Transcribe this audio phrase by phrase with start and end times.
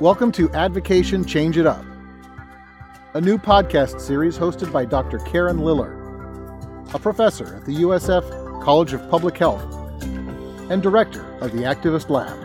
[0.00, 1.84] Welcome to Advocation Change It Up,
[3.14, 5.20] a new podcast series hosted by Dr.
[5.20, 5.92] Karen Liller,
[6.92, 9.62] a professor at the USF College of Public Health
[10.68, 12.36] and director of the Activist Lab.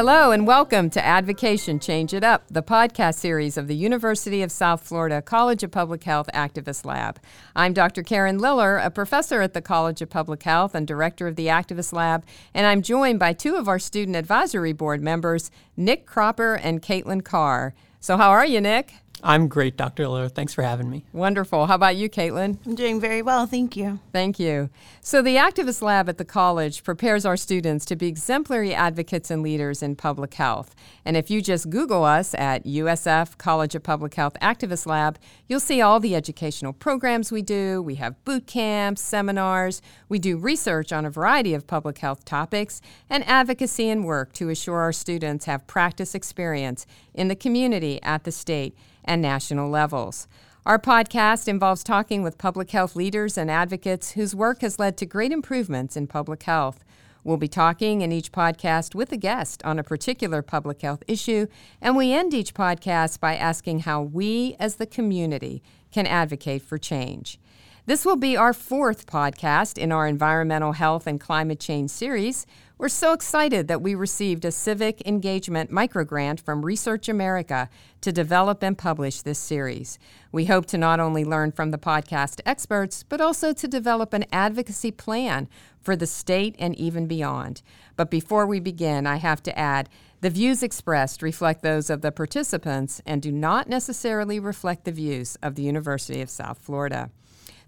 [0.00, 4.52] Hello, and welcome to Advocation Change It Up, the podcast series of the University of
[4.52, 7.18] South Florida College of Public Health Activist Lab.
[7.56, 8.04] I'm Dr.
[8.04, 11.92] Karen Liller, a professor at the College of Public Health and director of the Activist
[11.92, 12.24] Lab,
[12.54, 17.24] and I'm joined by two of our student advisory board members, Nick Cropper and Caitlin
[17.24, 17.74] Carr.
[17.98, 18.94] So, how are you, Nick?
[19.22, 20.08] I'm great, Dr.
[20.08, 20.28] Liller.
[20.28, 21.04] Thanks for having me.
[21.12, 21.66] Wonderful.
[21.66, 22.58] How about you, Caitlin?
[22.66, 23.98] I'm doing very well, thank you.
[24.12, 24.70] Thank you.
[25.00, 29.42] So, the Activist Lab at the college prepares our students to be exemplary advocates and
[29.42, 30.74] leaders in public health.
[31.04, 35.60] And if you just Google us at USF College of Public Health Activist Lab, you'll
[35.60, 37.82] see all the educational programs we do.
[37.82, 42.80] We have boot camps, seminars, we do research on a variety of public health topics,
[43.08, 48.24] and advocacy and work to assure our students have practice experience in the community, at
[48.24, 48.76] the state,
[49.08, 50.28] and national levels.
[50.66, 55.06] Our podcast involves talking with public health leaders and advocates whose work has led to
[55.06, 56.84] great improvements in public health.
[57.24, 61.46] We'll be talking in each podcast with a guest on a particular public health issue,
[61.80, 66.76] and we end each podcast by asking how we as the community can advocate for
[66.76, 67.40] change.
[67.88, 72.46] This will be our fourth podcast in our environmental health and climate change series.
[72.76, 77.70] We're so excited that we received a civic engagement microgrant from Research America
[78.02, 79.98] to develop and publish this series.
[80.32, 84.26] We hope to not only learn from the podcast experts, but also to develop an
[84.30, 85.48] advocacy plan
[85.80, 87.62] for the state and even beyond.
[87.96, 89.88] But before we begin, I have to add
[90.20, 95.38] the views expressed reflect those of the participants and do not necessarily reflect the views
[95.42, 97.08] of the University of South Florida.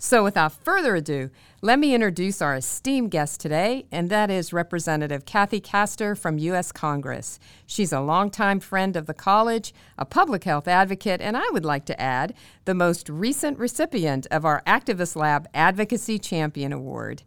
[0.03, 1.29] So, without further ado,
[1.61, 6.73] let me introduce our esteemed guest today, and that is Representative Kathy Castor from U.S.
[6.73, 7.39] Congress.
[7.67, 11.84] She's a longtime friend of the college, a public health advocate, and I would like
[11.84, 12.33] to add,
[12.65, 17.23] the most recent recipient of our Activist Lab Advocacy Champion Award.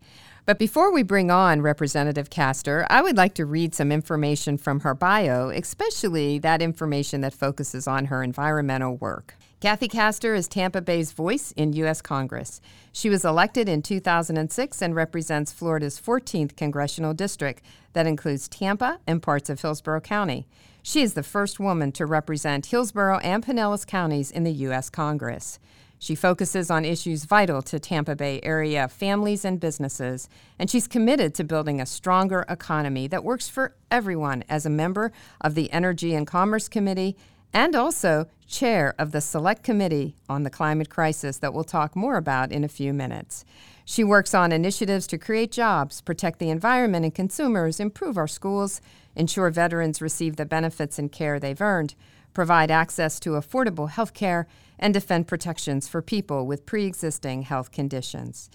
[0.47, 4.79] But before we bring on Representative Castor, I would like to read some information from
[4.79, 9.35] her bio, especially that information that focuses on her environmental work.
[9.63, 12.01] Kathy Castor is Tampa Bay's voice in U.S.
[12.01, 12.59] Congress.
[12.91, 17.63] She was elected in 2006 and represents Florida's 14th congressional district
[17.93, 20.49] that includes Tampa and parts of Hillsborough County.
[20.81, 24.89] She is the first woman to represent Hillsborough and Pinellas counties in the U.S.
[24.89, 25.59] Congress.
[25.97, 30.27] She focuses on issues vital to Tampa Bay area families and businesses,
[30.59, 35.13] and she's committed to building a stronger economy that works for everyone as a member
[35.39, 37.15] of the Energy and Commerce Committee
[37.53, 42.17] and also chair of the Select Committee on the Climate Crisis that we'll talk more
[42.17, 43.43] about in a few minutes.
[43.83, 48.79] She works on initiatives to create jobs, protect the environment and consumers, improve our schools,
[49.15, 51.95] ensure veterans receive the benefits and care they've earned,
[52.33, 54.47] provide access to affordable health care,
[54.77, 58.51] and defend protections for people with pre existing health conditions.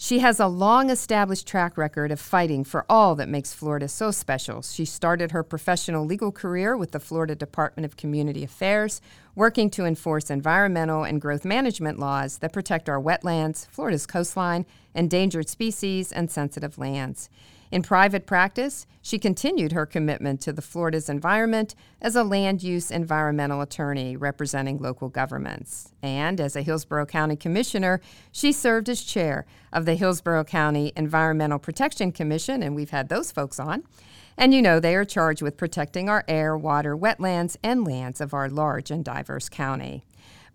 [0.00, 4.12] She has a long established track record of fighting for all that makes Florida so
[4.12, 4.62] special.
[4.62, 9.00] She started her professional legal career with the Florida Department of Community Affairs,
[9.34, 15.48] working to enforce environmental and growth management laws that protect our wetlands, Florida's coastline, endangered
[15.48, 17.28] species, and sensitive lands.
[17.70, 22.90] In private practice, she continued her commitment to the Florida's environment as a land use
[22.90, 25.92] environmental attorney representing local governments.
[26.02, 28.00] And as a Hillsborough County Commissioner,
[28.32, 33.32] she served as chair of the Hillsborough County Environmental Protection Commission, and we've had those
[33.32, 33.84] folks on.
[34.36, 38.32] And you know, they are charged with protecting our air, water, wetlands, and lands of
[38.32, 40.04] our large and diverse county.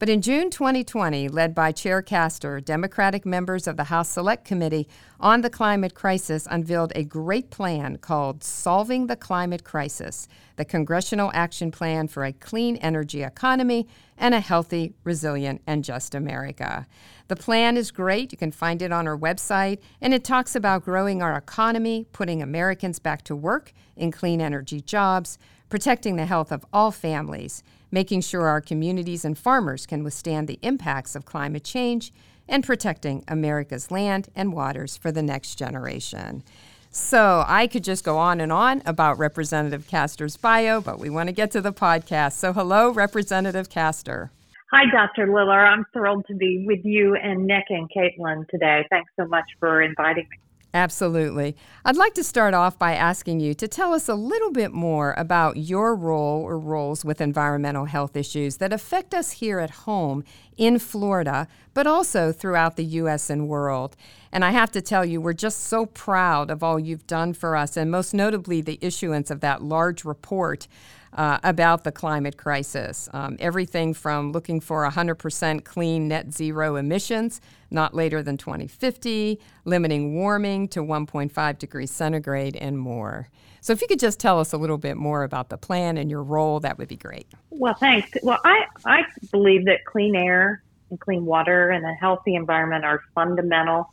[0.03, 4.86] But in June 2020, led by Chair Castor, Democratic members of the House Select Committee
[5.18, 10.28] on the Climate Crisis unveiled a great plan called Solving the Climate Crisis,
[10.58, 13.88] the Congressional Action Plan for a Clean Energy Economy
[14.18, 16.85] and a Healthy, Resilient, and Just America.
[17.30, 18.34] The plan is great.
[18.34, 22.41] You can find it on our website, and it talks about growing our economy, putting
[22.41, 25.40] Americans back to work in clean energy jobs,
[25.73, 30.59] protecting the health of all families, making sure our communities and farmers can withstand the
[30.61, 32.14] impacts of climate change,
[32.47, 36.43] and protecting America's land and waters for the next generation.
[36.91, 41.29] So I could just go on and on about Representative Castor's bio, but we want
[41.29, 42.34] to get to the podcast.
[42.34, 44.29] So, hello, Representative Castor.
[44.72, 45.34] Hi, Dr.
[45.34, 45.66] Liller.
[45.66, 48.85] I'm thrilled to be with you and Nick and Caitlin today.
[48.91, 50.37] Thanks so much for inviting me.
[50.75, 51.55] Absolutely.
[51.85, 55.14] I'd like to start off by asking you to tell us a little bit more
[55.20, 60.23] about your role or roles with environmental health issues that affect us here at home
[60.58, 63.29] in Florida, but also throughout the U.S.
[63.29, 63.96] and world.
[64.31, 67.55] And I have to tell you, we're just so proud of all you've done for
[67.55, 70.67] us, and most notably the issuance of that large report
[71.16, 73.10] uh, about the climate crisis.
[73.14, 77.42] Um, everything from looking for 100% clean net zero emissions
[77.74, 83.28] not later than 2050, limiting warming to 1.5 degrees centigrade, and more.
[83.62, 86.10] So, if you could just tell us a little bit more about the plan and
[86.10, 87.28] your role, that would be great.
[87.50, 88.12] Well, thanks.
[88.22, 93.02] Well, I, I believe that clean air and clean water and a healthy environment are
[93.16, 93.92] fundamental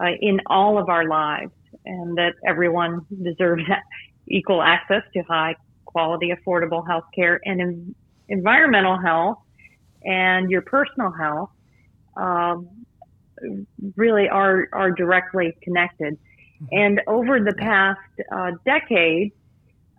[0.00, 1.52] uh, in all of our lives,
[1.84, 3.64] and that everyone deserves
[4.28, 5.56] equal access to high
[5.92, 7.94] quality, affordable health care and en-
[8.28, 9.38] environmental health
[10.04, 11.50] and your personal health
[12.16, 12.68] um,
[13.96, 16.18] really are, are directly connected.
[16.62, 16.66] Mm-hmm.
[16.72, 18.00] And over the past
[18.30, 19.32] uh, decade,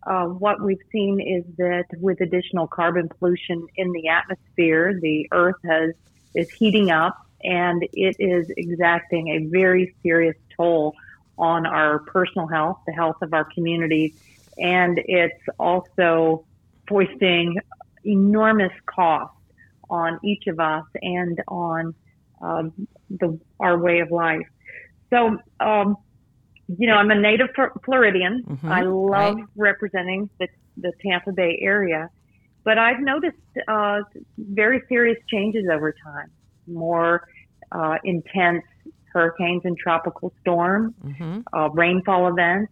[0.04, 5.62] uh, what we've seen is that with additional carbon pollution in the atmosphere, the Earth
[5.64, 5.94] has
[6.34, 10.96] is heating up, and it is exacting a very serious toll
[11.38, 14.14] on our personal health, the health of our communities,
[14.62, 16.46] and it's also
[16.88, 17.58] foisting
[18.06, 19.34] enormous cost
[19.90, 21.94] on each of us and on
[22.42, 24.48] um, the our way of life.
[25.10, 25.98] So, um,
[26.78, 27.48] you know, I'm a native
[27.84, 28.44] Floridian.
[28.48, 29.46] Mm-hmm, I love right.
[29.56, 30.48] representing the,
[30.78, 32.10] the Tampa Bay area,
[32.64, 33.38] but I've noticed
[33.68, 34.00] uh,
[34.38, 36.32] very serious changes over time.
[36.68, 37.28] More
[37.72, 38.64] uh, intense
[39.12, 41.40] hurricanes and tropical storms, mm-hmm.
[41.52, 42.72] uh, rainfall events.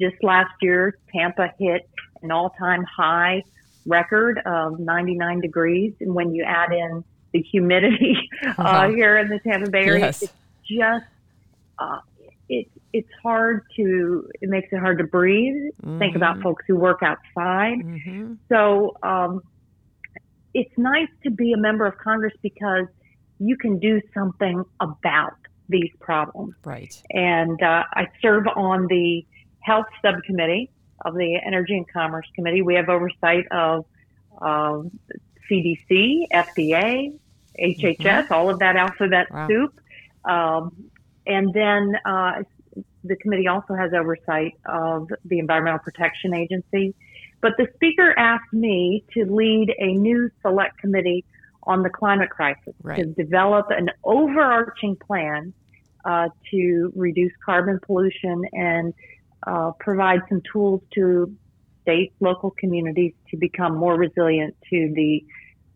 [0.00, 1.88] Just last year, Tampa hit
[2.22, 3.42] an all-time high
[3.86, 8.16] record of 99 degrees, and when you add in the humidity
[8.46, 8.88] uh, uh-huh.
[8.88, 10.06] here in the Tampa Bay area.
[10.06, 10.22] Yes.
[10.22, 10.32] It's
[10.68, 11.04] just
[11.78, 12.00] uh,
[12.48, 15.72] it it's hard to it makes it hard to breathe.
[15.82, 15.98] Mm-hmm.
[15.98, 17.78] Think about folks who work outside.
[17.78, 18.34] Mm-hmm.
[18.48, 19.42] So um,
[20.54, 22.86] it's nice to be a member of Congress because
[23.38, 25.36] you can do something about
[25.68, 26.54] these problems.
[26.64, 26.94] Right.
[27.10, 29.26] And uh, I serve on the
[29.66, 30.70] Health Subcommittee
[31.04, 32.62] of the Energy and Commerce Committee.
[32.62, 33.84] We have oversight of
[34.40, 34.96] um,
[35.50, 37.18] CDC, FDA,
[37.60, 38.32] HHS, mm-hmm.
[38.32, 39.48] all of that alphabet wow.
[39.48, 39.80] soup.
[40.24, 40.90] Um,
[41.26, 42.42] and then uh,
[43.02, 46.94] the committee also has oversight of the Environmental Protection Agency.
[47.40, 51.24] But the speaker asked me to lead a new select committee
[51.64, 52.98] on the climate crisis right.
[52.98, 55.52] to develop an overarching plan
[56.04, 58.94] uh, to reduce carbon pollution and
[59.46, 61.34] uh, provide some tools to
[61.82, 65.24] states, local communities to become more resilient to the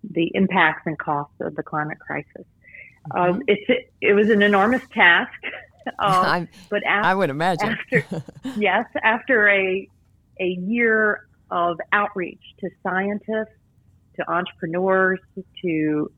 [0.02, 2.46] the impacts and costs of the climate crisis.
[3.12, 3.18] Mm-hmm.
[3.18, 5.32] Um, it's it was an enormous task,
[5.98, 7.70] um, but after, I would imagine.
[7.70, 8.24] after,
[8.56, 9.88] yes, after a
[10.40, 13.56] a year of outreach to scientists,
[14.16, 15.20] to entrepreneurs,
[15.62, 16.10] to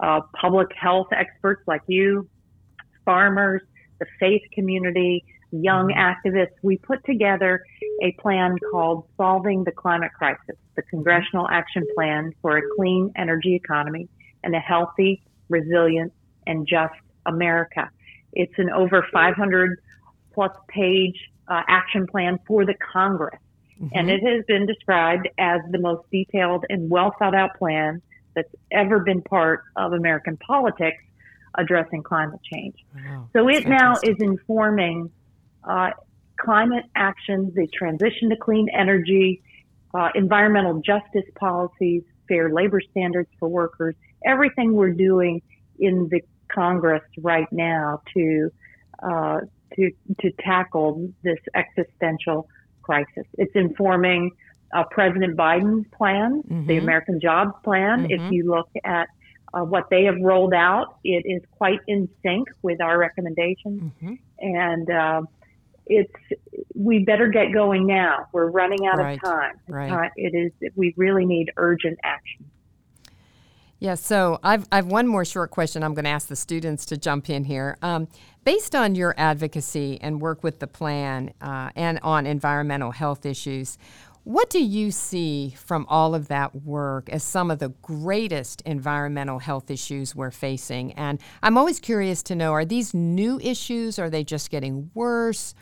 [0.00, 2.28] uh, public health experts like you,
[3.04, 3.62] farmers,
[3.98, 5.24] the faith community,
[5.62, 6.28] young mm-hmm.
[6.28, 7.62] activists, we put together
[8.02, 13.54] a plan called Solving the Climate Crisis, the Congressional Action Plan for a Clean Energy
[13.54, 14.08] Economy
[14.44, 16.12] and a Healthy, Resilient,
[16.46, 16.94] and Just
[17.26, 17.90] America.
[18.32, 19.78] It's an over 500
[20.32, 21.18] plus page
[21.48, 23.38] uh, action plan for the Congress.
[23.80, 23.98] Mm-hmm.
[23.98, 28.02] And it has been described as the most detailed and well thought out plan
[28.34, 31.02] that's ever been part of American politics
[31.56, 32.74] addressing climate change.
[32.94, 33.28] Wow.
[33.32, 35.10] So it now is informing
[35.66, 35.90] uh,
[36.38, 39.42] climate action, the transition to clean energy,
[39.94, 45.42] uh, environmental justice policies, fair labor standards for workers, everything we're doing
[45.78, 48.50] in the Congress right now to
[49.02, 49.40] uh,
[49.74, 49.90] to
[50.20, 52.48] to tackle this existential
[52.82, 53.26] crisis.
[53.36, 54.30] It's informing
[54.74, 56.66] uh, President Biden's plan, mm-hmm.
[56.66, 58.04] the American Jobs Plan.
[58.04, 58.26] Mm-hmm.
[58.26, 59.08] If you look at
[59.54, 64.14] uh, what they have rolled out, it is quite in sync with our recommendations, mm-hmm.
[64.38, 65.22] and uh,
[65.86, 66.12] it's
[66.74, 68.26] we better get going now.
[68.32, 69.18] We're running out right.
[69.18, 69.60] of time.
[69.68, 70.10] Right.
[70.16, 72.50] it is we really need urgent action.
[73.78, 76.96] Yeah, so I've, I've one more short question I'm going to ask the students to
[76.96, 77.76] jump in here.
[77.82, 78.08] Um,
[78.42, 83.76] based on your advocacy and work with the plan uh, and on environmental health issues,
[84.24, 89.38] what do you see from all of that work as some of the greatest environmental
[89.38, 90.92] health issues we're facing?
[90.94, 93.98] And I'm always curious to know are these new issues?
[93.98, 95.54] Are they just getting worse?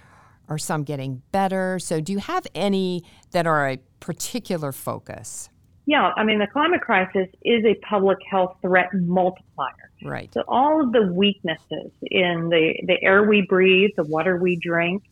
[0.49, 1.79] Are some getting better?
[1.79, 5.49] So, do you have any that are a particular focus?
[5.87, 9.91] Yeah, I mean, the climate crisis is a public health threat multiplier.
[10.03, 10.33] Right.
[10.33, 15.03] So, all of the weaknesses in the, the air we breathe, the water we drink,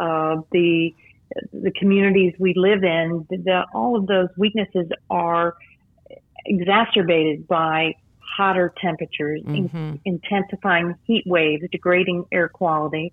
[0.00, 0.94] uh, the
[1.52, 5.56] the communities we live in, the, all of those weaknesses are
[6.46, 9.76] exacerbated by hotter temperatures, mm-hmm.
[9.76, 13.12] in, intensifying heat waves, degrading air quality,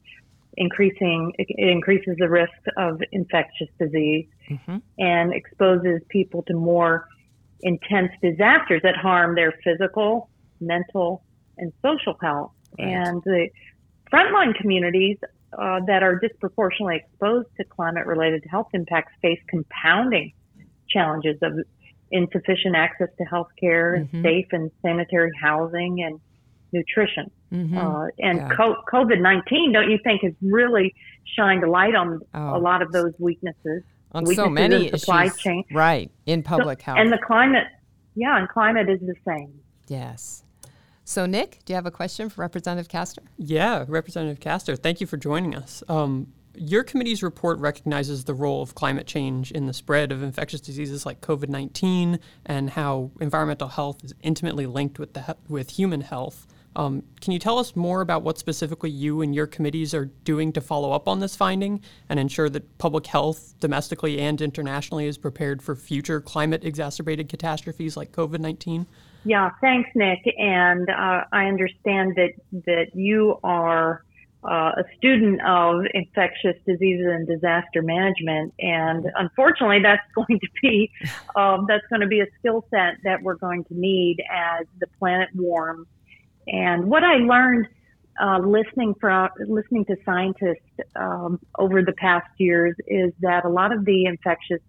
[0.58, 4.78] increasing it increases the risk of infectious disease mm-hmm.
[4.98, 7.08] and exposes people to more
[7.62, 11.24] intense disasters that harm their physical, mental,
[11.58, 12.52] and social health.
[12.78, 12.88] Right.
[12.90, 13.50] And the
[14.12, 15.18] frontline communities
[15.58, 20.34] uh, that are disproportionately exposed to climate related health impacts face compounding
[20.90, 21.54] challenges of
[22.12, 24.22] insufficient access to health care, mm-hmm.
[24.22, 26.20] safe and sanitary housing, and
[26.72, 27.32] nutrition.
[27.56, 27.78] Mm-hmm.
[27.78, 28.50] Uh, and yeah.
[28.50, 30.94] COVID 19, don't you think, has really
[31.36, 32.58] shined a light on oh.
[32.58, 33.84] a lot of those weaknesses?
[34.12, 35.38] On weaknesses so many in supply issues.
[35.38, 35.64] chain.
[35.72, 37.00] Right, in public so, health.
[37.00, 37.68] And the climate,
[38.16, 39.60] yeah, and climate is the same.
[39.88, 40.44] Yes.
[41.04, 43.22] So, Nick, do you have a question for Representative Castor?
[43.38, 45.84] Yeah, Representative Castor, thank you for joining us.
[45.88, 50.62] Um, your committee's report recognizes the role of climate change in the spread of infectious
[50.62, 56.02] diseases like COVID 19 and how environmental health is intimately linked with, the, with human
[56.02, 56.48] health.
[56.75, 60.51] Um, can you tell us more about what specifically you and your committees are doing
[60.53, 65.17] to follow up on this finding and ensure that public health, domestically and internationally, is
[65.17, 68.86] prepared for future climate exacerbated catastrophes like COVID 19?
[69.24, 70.20] Yeah, thanks, Nick.
[70.38, 72.34] And uh, I understand that,
[72.65, 74.03] that you are
[74.44, 80.91] uh, a student of infectious diseases and disaster management, and unfortunately, that's going to be
[81.36, 84.88] um, that's going to be a skill set that we're going to need as the
[85.00, 85.88] planet warms.
[86.48, 87.68] And what I learned
[88.22, 93.74] uh, listening from listening to scientists um, over the past years is that a lot
[93.74, 94.62] of the infectious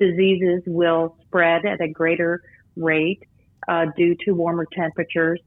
[0.00, 2.42] diseases will spread at a greater
[2.76, 3.22] rate
[3.68, 5.40] uh, due to warmer temperatures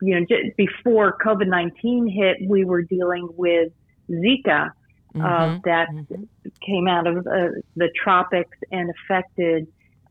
[0.00, 3.72] you know, before COVID 19 hit, we were dealing with
[4.10, 4.70] Zika
[5.14, 5.58] uh, mm-hmm.
[5.64, 6.24] that mm-hmm.
[6.64, 9.66] came out of uh, the tropics and affected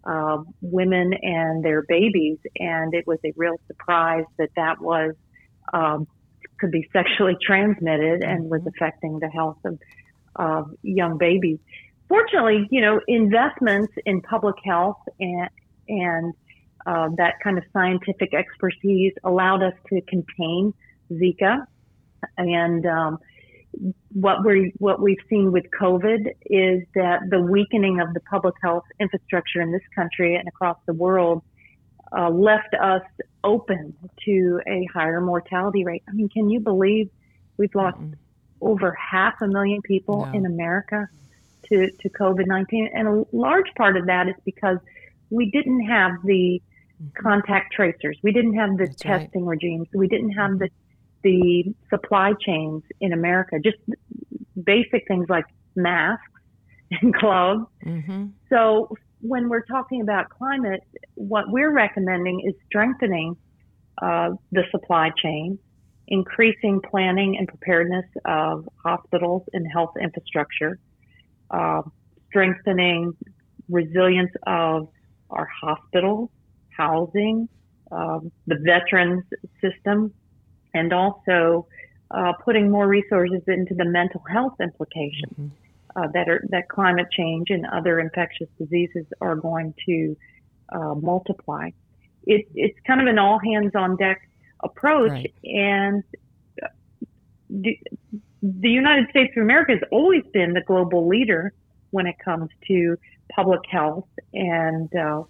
[0.08, 2.38] uh, women and their babies.
[2.58, 5.14] And it was a real surprise that that was,
[5.74, 6.08] um,
[6.60, 8.70] could be sexually transmitted and was mm-hmm.
[8.70, 9.80] affecting the health of
[10.84, 11.58] young babies.
[12.08, 15.50] Fortunately, you know, investments in public health and,
[15.90, 16.34] and
[16.86, 20.74] uh, that kind of scientific expertise allowed us to contain
[21.12, 21.66] Zika.
[22.38, 23.20] And um,
[24.14, 28.86] what we what we've seen with COVID is that the weakening of the public health
[29.00, 31.44] infrastructure in this country and across the world
[32.18, 33.04] uh, left us
[33.44, 33.96] open
[34.26, 36.04] to a higher mortality rate.
[36.08, 37.10] I mean, can you believe
[37.58, 38.14] we've lost mm-hmm.
[38.62, 41.08] over half a million people in America
[41.70, 44.78] to to COVID nineteen, and a large part of that is because
[45.30, 46.62] we didn't have the
[46.98, 47.28] Mm-hmm.
[47.28, 48.18] contact tracers.
[48.24, 49.52] We didn't have the That's testing right.
[49.52, 49.88] regimes.
[49.94, 50.64] We didn't have mm-hmm.
[50.64, 50.70] the
[51.27, 53.57] the supply chains in America.
[53.63, 53.77] Just
[54.63, 56.24] basic things like masks
[57.01, 57.65] and gloves.
[57.86, 58.27] Mm-hmm.
[58.50, 60.81] So when we're talking about climate,
[61.15, 63.36] what we're recommending is strengthening
[64.01, 65.60] uh, the supply chain,
[66.07, 70.79] increasing planning and preparedness of hospitals and health infrastructure,
[71.51, 71.81] uh,
[72.29, 73.13] strengthening
[73.69, 74.88] resilience of
[75.29, 76.29] our hospitals
[76.69, 77.50] housing,
[77.91, 79.24] um, the veterans
[79.62, 80.13] system,
[80.77, 81.67] and also
[82.12, 86.01] uh, putting more resources into the mental health implications mm-hmm.
[86.01, 90.15] uh, that are that climate change and other infectious diseases are going to
[90.69, 91.69] uh, multiply.
[92.25, 94.29] It, it's kind of an all hands on deck
[94.63, 95.34] approach, right.
[95.43, 96.03] and
[97.50, 97.79] the,
[98.41, 101.53] the United States of America has always been the global leader
[101.91, 102.98] when it comes to
[103.29, 105.24] public health and uh,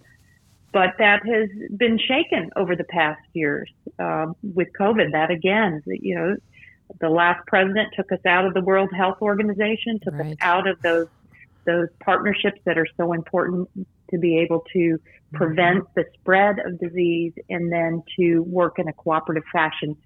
[0.72, 5.12] but that has been shaken over the past years uh, with COVID.
[5.12, 6.36] That again, you know,
[7.00, 10.32] the last president took us out of the World Health Organization, took right.
[10.32, 11.08] us out of those
[11.64, 13.68] those partnerships that are so important
[14.10, 14.98] to be able to
[15.34, 16.00] prevent mm-hmm.
[16.00, 19.96] the spread of disease and then to work in a cooperative fashion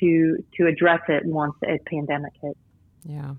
[0.00, 2.58] to to address it once a pandemic hits.
[3.04, 3.34] Yeah.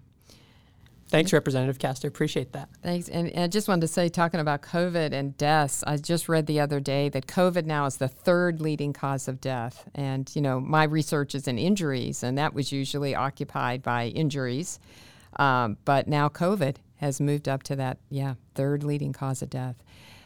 [1.14, 2.08] Thanks, Representative Castor.
[2.08, 2.70] Appreciate that.
[2.82, 3.08] Thanks.
[3.08, 6.48] And, and, I just wanted to say, talking about COVID and deaths, I just read
[6.48, 9.88] the other day that COVID now is the third leading cause of death.
[9.94, 14.80] And, you know, my research is in injuries, and that was usually occupied by injuries.
[15.36, 19.76] Um, but now COVID has moved up to that, yeah, third leading cause of death.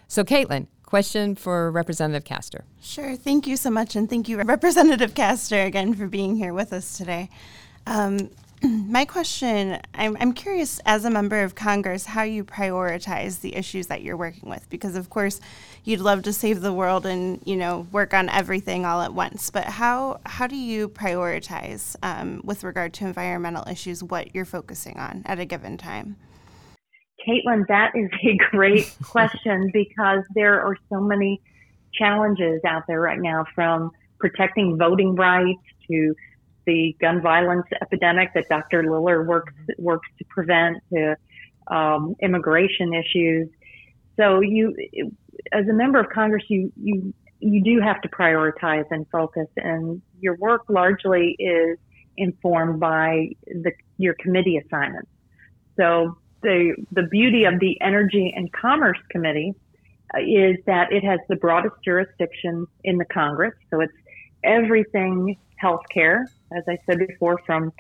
[0.08, 2.63] So, Caitlin, question for Representative Castor.
[2.82, 3.17] Sure.
[3.17, 3.98] Thank you so much.
[3.98, 7.29] And thank you, Representative Castor, again, for being here with us today.
[7.86, 8.29] Um,
[8.64, 13.88] my question I'm, I'm curious as a member of congress how you prioritize the issues
[13.88, 15.40] that you're working with because of course
[15.84, 19.50] you'd love to save the world and you know work on everything all at once
[19.52, 24.98] but how how do you prioritize um, with regard to environmental issues what you're focusing
[24.98, 26.16] on at a given time?
[27.28, 31.42] Caitlin that is a great question because there are so many
[31.94, 36.14] challenges out there right now from protecting voting rights to
[36.68, 38.84] the gun violence epidemic that Dr.
[38.84, 41.16] Liller works works to prevent, to
[41.68, 43.48] um, immigration issues.
[44.18, 44.76] So you,
[45.52, 50.02] as a member of Congress, you you you do have to prioritize and focus, and
[50.20, 51.78] your work largely is
[52.18, 55.10] informed by the, your committee assignments.
[55.78, 59.56] So the the beauty of the Energy and Commerce Committee
[60.14, 63.54] uh, is that it has the broadest jurisdiction in the Congress.
[63.70, 63.94] So it's
[64.44, 67.72] everything healthcare, as I said before, from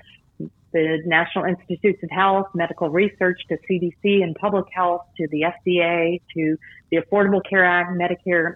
[0.73, 6.21] the National Institutes of Health, medical research to CDC and public health to the FDA
[6.35, 6.57] to
[6.91, 8.55] the Affordable Care Act, Medicare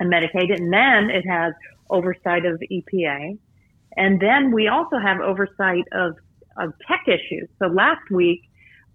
[0.00, 0.52] and Medicaid.
[0.54, 1.54] And then it has
[1.90, 3.38] oversight of EPA.
[3.96, 6.16] And then we also have oversight of,
[6.56, 7.48] of tech issues.
[7.60, 8.42] So last week,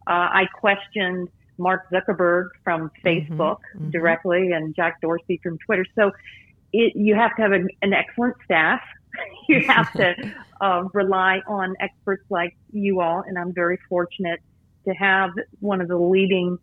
[0.08, 3.08] uh, I questioned Mark Zuckerberg from mm-hmm.
[3.08, 3.90] Facebook mm-hmm.
[3.92, 5.86] directly and Jack Dorsey from Twitter.
[5.96, 6.12] So
[6.74, 8.82] it, you have to have an, an excellent staff.
[9.50, 10.16] you have to
[10.62, 14.40] uh, rely on experts like you all, and I'm very fortunate
[14.86, 16.58] to have one of the leading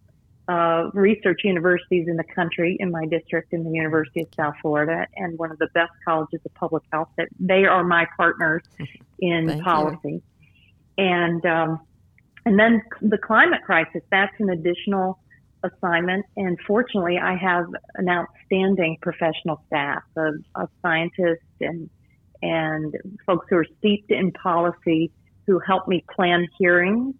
[0.48, 5.06] uh, research universities in the country in my district in the University of South Florida
[5.16, 8.62] and one of the best colleges of public health that they are my partners
[9.18, 9.98] in policy.
[10.12, 10.22] You.
[10.98, 11.80] And um,
[12.46, 15.18] and then the climate crisis, that's an additional
[15.62, 16.25] assignment.
[16.36, 21.90] And fortunately, I have an outstanding professional staff of, of scientists and
[22.42, 22.94] and
[23.25, 25.10] folks who are steeped in policy
[25.46, 27.14] who help me plan hearings.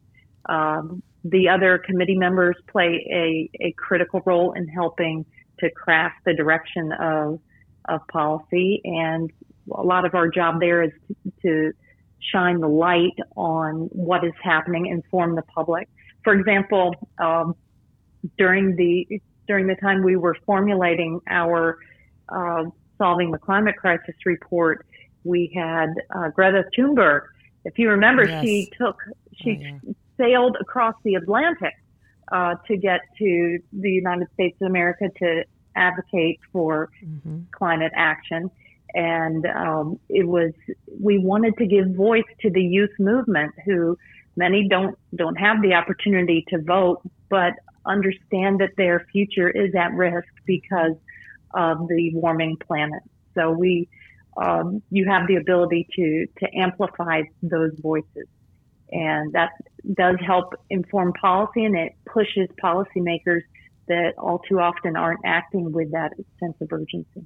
[0.49, 5.25] Um, the other committee members play a, a critical role in helping
[5.61, 7.41] to craft the direction of,
[7.89, 8.81] of policy.
[8.85, 9.33] And
[9.73, 11.73] a lot of our job there is to, to
[12.21, 15.89] shine the light on what is happening, inform the public.
[16.25, 17.55] For example, um,
[18.39, 21.79] during the during the time we were formulating our
[22.29, 22.65] uh,
[22.99, 24.87] solving the climate crisis report,
[25.25, 27.23] we had uh, Greta Thunberg.
[27.65, 28.45] If you remember, yes.
[28.45, 28.97] she took
[29.35, 29.93] she oh, yeah.
[30.17, 31.75] sailed across the Atlantic
[32.33, 37.41] uh, to get to the United States of America to advocate for mm-hmm.
[37.53, 38.51] climate action.
[38.95, 40.53] And um, it was
[41.01, 43.99] we wanted to give voice to the youth movement, who
[44.37, 47.53] many don't don't have the opportunity to vote, but
[47.87, 50.97] understand that their future is at risk because
[51.55, 53.03] of the warming planet.
[53.35, 53.89] So we
[54.37, 58.27] um, you have the ability to to amplify those voices,
[58.91, 59.51] and that
[59.95, 63.41] does help inform policy, and it pushes policymakers
[63.89, 67.25] that all too often aren't acting with that sense of urgency.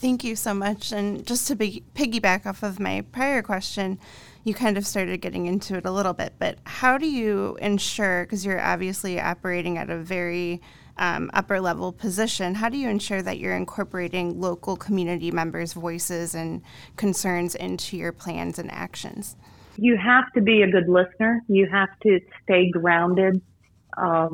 [0.00, 0.92] Thank you so much.
[0.92, 3.98] And just to be, piggyback off of my prior question,
[4.44, 8.24] you kind of started getting into it a little bit, but how do you ensure,
[8.24, 10.62] because you're obviously operating at a very
[10.96, 16.34] um, upper level position, how do you ensure that you're incorporating local community members' voices
[16.34, 16.62] and
[16.96, 19.36] concerns into your plans and actions?
[19.76, 21.42] You have to be a good listener.
[21.46, 23.42] You have to stay grounded
[23.98, 24.28] uh,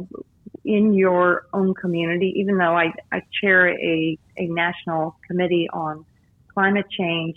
[0.67, 2.35] in your own community.
[2.37, 6.05] Even though I, I chair a, a national committee on
[6.53, 7.37] climate change,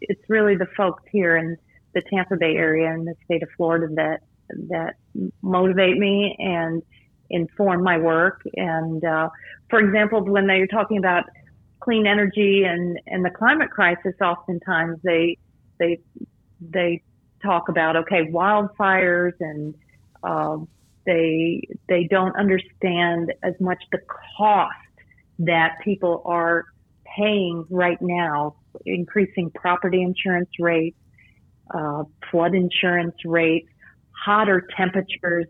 [0.00, 1.56] it's really the folks here in
[1.94, 4.20] the Tampa Bay area and the state of Florida that
[4.68, 4.96] that
[5.40, 6.82] motivate me and
[7.30, 8.42] inform my work.
[8.56, 9.28] And uh,
[9.70, 11.24] for example, when they're talking about
[11.80, 15.38] clean energy and, and the climate crisis, oftentimes they
[15.78, 16.00] they
[16.60, 17.02] they
[17.42, 19.74] talk about okay wildfires and
[20.22, 20.58] uh,
[21.06, 23.98] they they don't understand as much the
[24.36, 24.72] cost
[25.40, 26.64] that people are
[27.16, 30.96] paying right now, increasing property insurance rates,
[31.74, 33.68] uh, flood insurance rates,
[34.24, 35.46] hotter temperatures,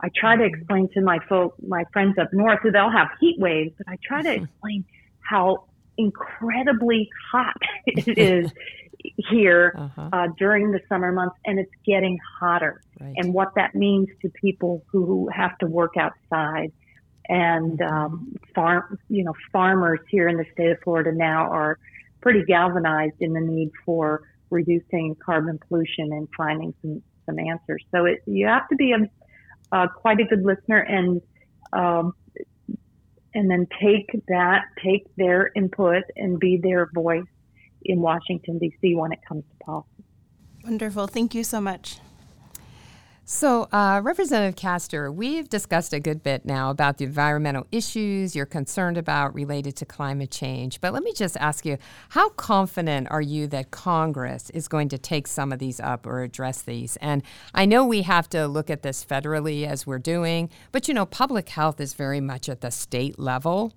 [0.00, 0.54] I try to mm-hmm.
[0.54, 3.96] explain to my folk, my friends up north, who they'll have heat waves, but I
[4.06, 4.84] try to explain
[5.20, 5.64] how
[5.98, 8.52] incredibly hot it is
[9.16, 10.10] here uh-huh.
[10.12, 13.14] uh, during the summer months, and it's getting hotter, right.
[13.16, 16.72] and what that means to people who have to work outside.
[17.28, 17.94] And mm-hmm.
[17.94, 21.78] um, farm, you know, farmers here in the state of Florida now are
[22.20, 27.84] pretty galvanized in the need for reducing carbon pollution and finding some some answers.
[27.90, 28.98] So it, you have to be a
[29.72, 31.20] uh, quite a good listener and
[31.72, 32.14] um,
[33.34, 37.26] and then take that, take their input and be their voice
[37.88, 38.94] in Washington D.C.
[38.94, 40.04] when it comes to policy.
[40.64, 41.06] Wonderful.
[41.06, 41.98] Thank you so much.
[43.28, 48.46] So, uh, Representative Castor, we've discussed a good bit now about the environmental issues you're
[48.46, 50.80] concerned about related to climate change.
[50.80, 51.76] But let me just ask you
[52.10, 56.22] how confident are you that Congress is going to take some of these up or
[56.22, 56.94] address these?
[56.98, 60.94] And I know we have to look at this federally as we're doing, but you
[60.94, 63.72] know, public health is very much at the state level.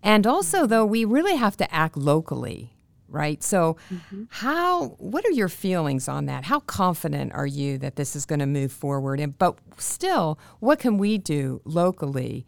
[0.00, 2.70] And also, though, we really have to act locally
[3.12, 3.42] right?
[3.42, 4.24] So, mm-hmm.
[4.28, 6.44] how what are your feelings on that?
[6.44, 9.20] How confident are you that this is going to move forward?
[9.20, 12.46] And but still, what can we do locally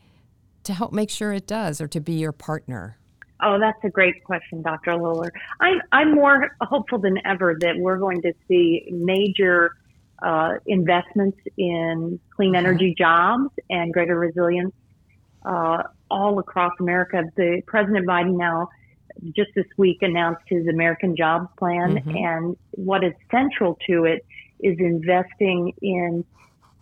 [0.64, 2.98] to help make sure it does, or to be your partner?
[3.42, 4.96] Oh, that's a great question, Dr.
[4.96, 5.32] Liller.
[5.60, 9.72] I'm I'm more hopeful than ever that we're going to see major
[10.22, 14.72] uh, investments in clean energy jobs and greater resilience
[15.44, 17.22] uh, all across America.
[17.36, 18.68] The President Biden now
[19.34, 22.16] just this week announced his American Jobs Plan, mm-hmm.
[22.16, 24.24] and what is central to it
[24.60, 26.24] is investing in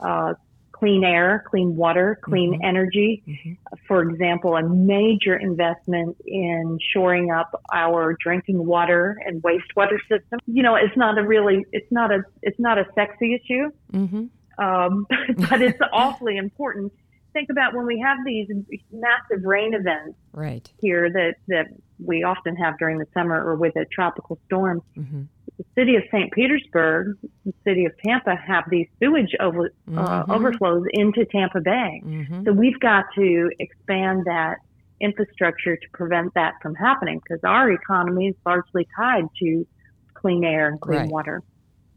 [0.01, 0.35] uh,
[0.83, 2.65] clean air, clean water, clean mm-hmm.
[2.65, 3.23] energy.
[3.27, 3.53] Mm-hmm.
[3.87, 10.41] For example, a major investment in shoring up our drinking water and wastewater system.
[10.47, 14.65] You know, it's not a really, it's not a, it's not a sexy issue, mm-hmm.
[14.65, 15.07] um,
[15.49, 16.93] but it's awfully important
[17.33, 18.49] think about when we have these
[18.93, 20.71] massive rain events right.
[20.81, 21.67] here that, that
[21.99, 24.83] we often have during the summer or with a tropical storm.
[24.97, 25.23] Mm-hmm.
[25.59, 26.33] The city of St.
[26.33, 29.99] Petersburg, the city of Tampa have these sewage over, uh, mm-hmm.
[29.99, 32.03] uh, overflows into Tampa Bay.
[32.05, 32.45] Mm-hmm.
[32.45, 34.57] So we've got to expand that
[35.01, 39.67] infrastructure to prevent that from happening because our economy is largely tied to
[40.15, 41.11] clean air and clean right.
[41.11, 41.43] water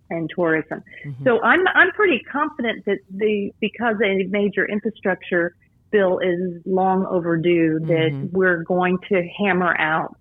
[0.09, 0.83] and tourism.
[1.05, 1.23] Mm-hmm.
[1.23, 5.55] So I'm I'm pretty confident that the because a major infrastructure
[5.91, 7.87] bill is long overdue mm-hmm.
[7.87, 10.17] that we're going to hammer out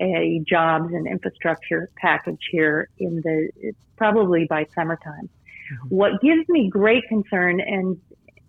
[0.00, 5.28] a jobs and infrastructure package here in the probably by summertime.
[5.28, 5.94] Mm-hmm.
[5.94, 8.00] What gives me great concern and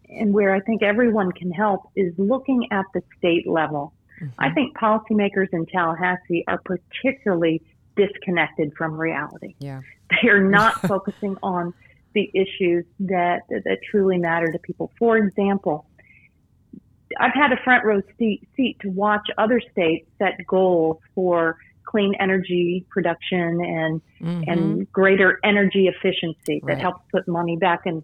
[0.10, 3.94] and where I think everyone can help is looking at the state level.
[4.38, 4.54] I mm-hmm.
[4.56, 7.62] think policymakers in Tallahassee are particularly
[7.96, 9.56] disconnected from reality.
[9.60, 9.82] Yeah.
[10.10, 11.74] They are not focusing on
[12.14, 14.92] the issues that, that truly matter to people.
[14.98, 15.86] For example,
[17.20, 22.14] I've had a front row seat, seat to watch other states set goals for clean
[22.20, 24.44] energy production and mm-hmm.
[24.48, 26.78] and greater energy efficiency that right.
[26.78, 28.04] helps put money back into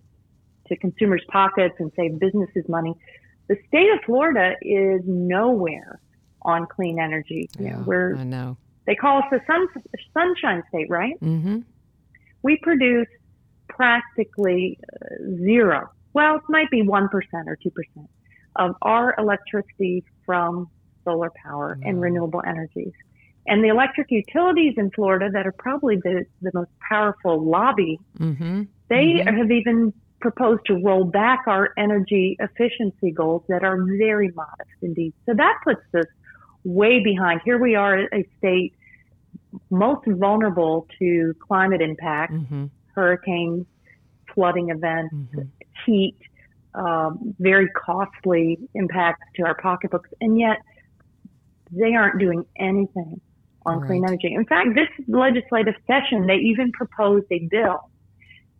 [0.79, 2.95] consumers' pockets and save businesses money.
[3.47, 5.99] The state of Florida is nowhere
[6.41, 7.47] on clean energy.
[7.59, 8.57] Yeah, we're, I know.
[8.87, 9.67] They call us the sun,
[10.13, 11.19] sunshine state, right?
[11.21, 11.59] Mm-hmm
[12.45, 13.07] we produce
[13.67, 15.89] practically uh, zero.
[16.13, 17.09] Well, it might be 1%
[17.47, 18.07] or 2%
[18.55, 20.69] of our electricity from
[21.03, 22.93] solar power and renewable energies.
[23.47, 28.63] And the electric utilities in Florida that are probably the, the most powerful lobby, mm-hmm.
[28.89, 29.37] they mm-hmm.
[29.37, 35.13] have even proposed to roll back our energy efficiency goals that are very modest indeed.
[35.25, 36.05] So that puts us
[36.63, 37.41] way behind.
[37.43, 38.73] Here we are, a state
[39.69, 42.65] most vulnerable to climate impacts, mm-hmm.
[42.93, 43.65] hurricanes,
[44.33, 45.41] flooding events, mm-hmm.
[45.85, 46.17] heat,
[46.73, 50.57] um, very costly impacts to our pocketbooks, and yet
[51.71, 53.19] they aren't doing anything
[53.65, 53.87] on right.
[53.87, 54.33] clean energy.
[54.33, 57.89] In fact, this legislative session, they even proposed a bill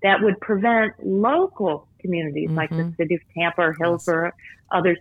[0.01, 2.58] that would prevent local communities mm-hmm.
[2.58, 2.95] like the mm-hmm.
[2.97, 4.67] city of Tampa or Hillsborough, yes.
[4.71, 4.97] others,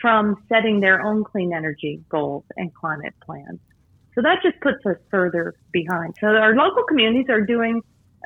[0.00, 3.60] from setting their own clean energy goals and climate plans.
[4.18, 6.16] So that just puts us further behind.
[6.20, 7.80] So our local communities are doing,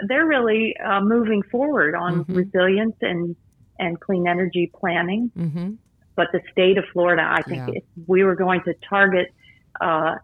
[0.08, 2.34] they're really uh, moving forward on mm-hmm.
[2.34, 3.36] resilience and,
[3.78, 5.30] and clean energy planning.
[5.36, 5.72] Mm-hmm.
[6.16, 7.74] But the state of Florida, I think yeah.
[7.74, 9.34] if we were going to target
[9.82, 10.14] uh,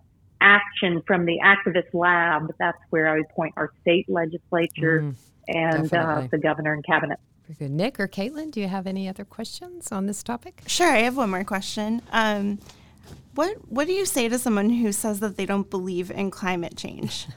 [0.40, 5.16] action from the activist lab, that's where I would point our state legislature mm,
[5.48, 7.20] and uh, the governor and cabinet.
[7.60, 10.62] Nick or Caitlin, do you have any other questions on this topic?
[10.66, 12.00] Sure, I have one more question.
[12.10, 12.58] Um,
[13.38, 16.76] what What do you say to someone who says that they don't believe in climate
[16.76, 17.28] change?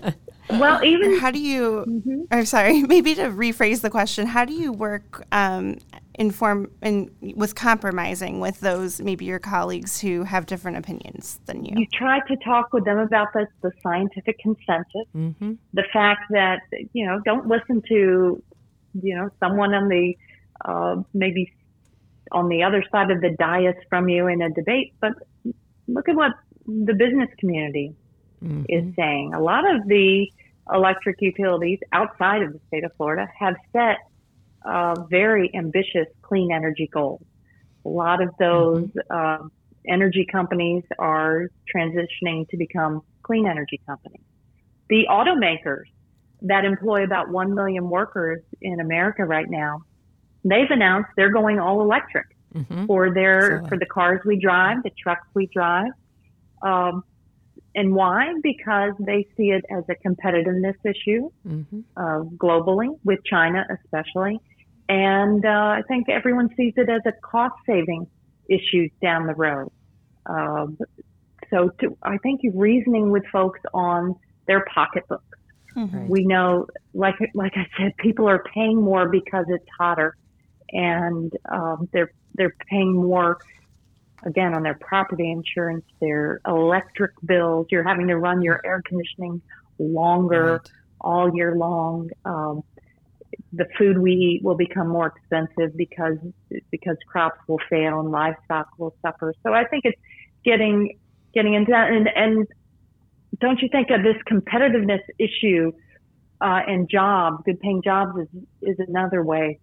[0.50, 1.84] well, even how do you?
[1.86, 2.36] Mm-hmm.
[2.36, 5.78] Or sorry, maybe to rephrase the question, how do you work um,
[6.16, 11.74] inform and with compromising with those maybe your colleagues who have different opinions than you?
[11.78, 15.52] You try to talk with them about the, the scientific consensus, mm-hmm.
[15.72, 16.62] the fact that
[16.92, 18.42] you know don't listen to
[19.00, 20.16] you know someone on the
[20.64, 21.52] uh, maybe
[22.32, 25.12] on the other side of the dais from you in a debate, but
[25.86, 26.32] look at what
[26.66, 27.94] the business community
[28.42, 28.64] mm-hmm.
[28.68, 29.34] is saying.
[29.34, 30.26] A lot of the
[30.72, 33.98] electric utilities outside of the state of Florida have set
[34.64, 37.22] uh, very ambitious clean energy goals.
[37.84, 39.44] A lot of those mm-hmm.
[39.44, 39.48] uh,
[39.86, 44.22] energy companies are transitioning to become clean energy companies.
[44.88, 45.84] The automakers
[46.42, 49.82] that employ about 1 million workers in America right now,
[50.44, 52.86] they've announced they're going all electric mm-hmm.
[52.86, 55.90] for their for the cars we drive, the trucks we drive.
[56.62, 57.04] Um,
[57.74, 58.32] and why?
[58.42, 61.80] Because they see it as a competitiveness issue mm-hmm.
[61.96, 64.38] uh, globally, with China especially.
[64.88, 68.06] And uh, I think everyone sees it as a cost saving
[68.48, 69.70] issue down the road.
[70.26, 70.66] Uh,
[71.50, 74.14] so to, I think you're reasoning with folks on
[74.46, 75.24] their pocketbooks.
[75.76, 76.08] Mm-hmm.
[76.08, 80.16] We know, like like I said, people are paying more because it's hotter,
[80.70, 83.38] and um, they're they're paying more
[84.24, 87.66] again on their property insurance, their electric bills.
[87.70, 89.42] You're having to run your air conditioning
[89.78, 90.70] longer right.
[91.00, 92.10] all year long.
[92.24, 92.62] Um,
[93.52, 96.18] the food we eat will become more expensive because
[96.70, 99.34] because crops will fail and livestock will suffer.
[99.42, 100.00] So I think it's
[100.44, 100.98] getting
[101.32, 101.90] getting into that.
[101.90, 102.46] And, and
[103.40, 105.72] don't you think of this competitiveness issue
[106.40, 108.28] uh, and jobs, good paying jobs is
[108.62, 109.58] is another way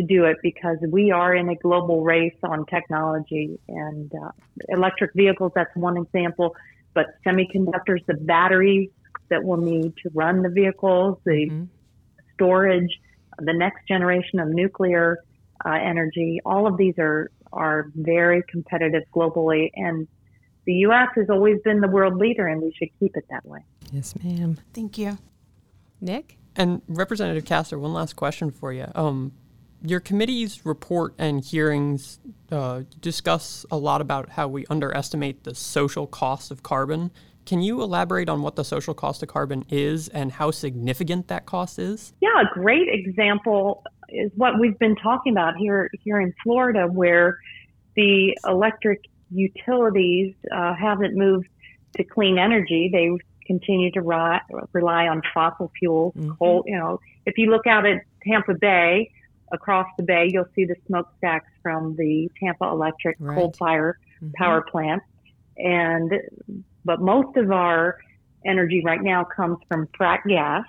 [0.00, 4.30] to do it because we are in a global race on technology and uh,
[4.68, 5.52] electric vehicles.
[5.54, 6.56] That's one example,
[6.94, 8.90] but semiconductors, the batteries
[9.28, 11.64] that we'll need to run the vehicles, the mm-hmm.
[12.34, 13.00] storage,
[13.38, 15.18] the next generation of nuclear
[15.64, 16.40] uh, energy.
[16.44, 20.06] All of these are are very competitive globally, and
[20.64, 21.08] the U.S.
[21.16, 23.64] has always been the world leader, and we should keep it that way.
[23.90, 24.56] Yes, ma'am.
[24.72, 25.18] Thank you,
[26.00, 26.38] Nick.
[26.54, 28.86] And Representative Castor, one last question for you.
[28.94, 29.32] Um,
[29.82, 32.18] your committee's report and hearings
[32.50, 37.10] uh, discuss a lot about how we underestimate the social cost of carbon.
[37.46, 41.46] Can you elaborate on what the social cost of carbon is and how significant that
[41.46, 42.12] cost is?
[42.20, 47.38] Yeah, a great example is what we've been talking about here here in Florida, where
[47.96, 51.48] the electric utilities uh, haven't moved
[51.96, 52.90] to clean energy.
[52.92, 53.10] They
[53.46, 54.40] continue to ri-
[54.72, 56.32] rely on fossil fuels, mm-hmm.
[56.32, 56.64] coal.
[56.66, 59.10] You know, if you look out at Tampa Bay,
[59.52, 63.36] across the bay, you'll see the smokestacks from the Tampa Electric right.
[63.36, 64.32] coal fire mm-hmm.
[64.32, 65.02] power plant.
[65.56, 66.12] And,
[66.84, 67.98] but most of our
[68.44, 70.64] energy right now comes from frack gas.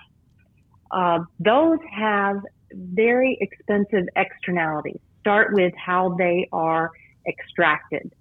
[0.90, 2.36] Uh, those have
[2.74, 5.00] very expensive externalities.
[5.20, 6.90] Start with how they are
[7.26, 8.12] extracted,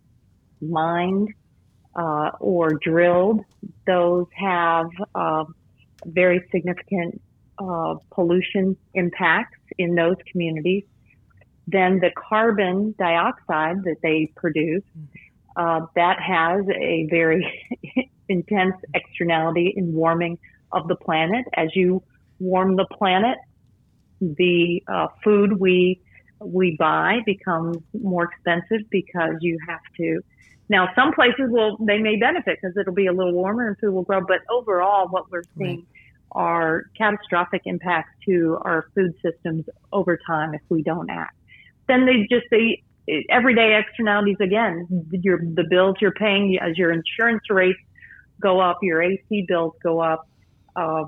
[0.62, 1.30] mined,
[1.96, 3.44] uh, or drilled.
[3.86, 5.46] Those have uh,
[6.06, 7.22] very significant
[7.60, 10.84] uh, pollution impacts in those communities.
[11.68, 14.84] Then the carbon dioxide that they produce,
[15.56, 17.46] uh, that has a very
[18.30, 20.38] intense externality in warming
[20.72, 21.46] of the planet.
[21.56, 22.04] As you
[22.40, 23.38] warm the planet,
[24.20, 26.02] the uh, food we
[26.40, 30.22] we buy becomes more expensive because you have to.
[30.70, 33.94] Now, some places will they may benefit because it'll be a little warmer and food
[33.94, 36.01] will grow, but overall, what we're seeing right
[36.32, 41.36] are catastrophic impacts to our food systems over time if we don't act.
[41.88, 42.84] Then they just say
[43.30, 44.88] everyday externalities again.
[45.12, 47.80] Your the bills you're paying as your insurance rates
[48.40, 50.28] go up, your AC bills go up.
[50.76, 51.06] Uh,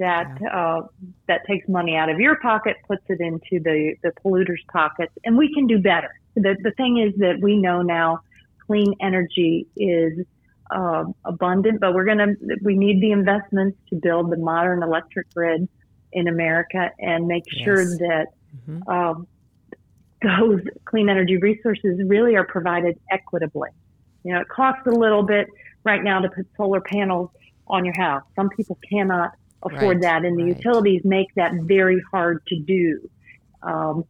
[0.00, 0.80] that uh,
[1.28, 5.36] that takes money out of your pocket, puts it into the the polluters' pockets, and
[5.36, 6.10] we can do better.
[6.34, 8.20] The the thing is that we know now,
[8.66, 10.26] clean energy is
[10.70, 15.32] uh, abundant, but we're going to, we need the investments to build the modern electric
[15.34, 15.68] grid
[16.12, 17.64] in America and make yes.
[17.64, 18.26] sure that
[18.68, 18.88] mm-hmm.
[18.88, 19.26] um,
[20.22, 23.70] those clean energy resources really are provided equitably.
[24.24, 25.48] You know, it costs a little bit
[25.84, 27.30] right now to put solar panels
[27.66, 28.22] on your house.
[28.36, 30.56] Some people cannot afford right, that, and the right.
[30.56, 33.08] utilities make that very hard to do.
[33.62, 34.04] Um,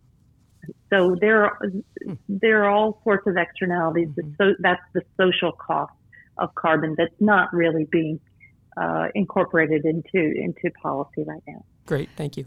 [0.90, 1.58] so there are
[2.04, 2.14] hmm.
[2.28, 4.08] there are all sorts of externalities.
[4.08, 4.32] Mm-hmm.
[4.38, 5.92] So that's the social cost
[6.38, 8.20] of carbon that's not really being
[8.76, 11.64] uh, incorporated into into policy right now.
[11.86, 12.46] Great, thank you.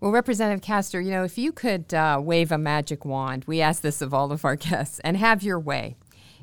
[0.00, 3.82] Well, Representative Castor, you know, if you could uh, wave a magic wand, we ask
[3.82, 5.96] this of all of our guests, and have your way.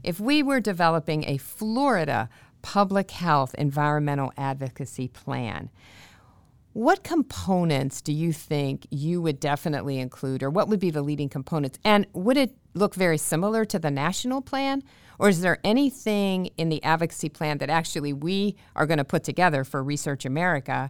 [0.03, 2.29] If we were developing a Florida
[2.61, 5.69] public health environmental advocacy plan,
[6.73, 11.27] what components do you think you would definitely include, or what would be the leading
[11.27, 11.79] components?
[11.83, 14.83] And would it look very similar to the national plan?
[15.17, 19.23] Or is there anything in the advocacy plan that actually we are going to put
[19.23, 20.89] together for Research America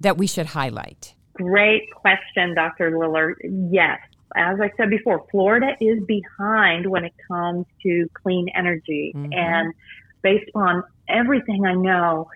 [0.00, 1.14] that we should highlight?
[1.34, 2.96] Great question, Dr.
[2.98, 3.36] Liller.
[3.42, 3.98] Yes.
[4.36, 9.12] As I said before, Florida is behind when it comes to clean energy.
[9.16, 9.32] Mm-hmm.
[9.32, 9.74] And
[10.22, 12.28] based on everything I know,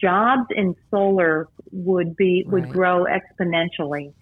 [0.00, 2.52] jobs in solar would be right.
[2.52, 4.12] would grow exponentially